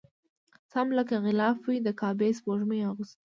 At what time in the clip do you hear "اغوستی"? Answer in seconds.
2.89-3.19